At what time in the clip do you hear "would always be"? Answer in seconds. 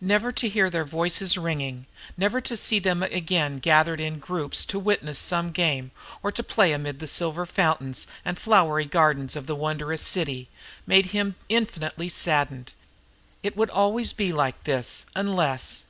13.56-14.32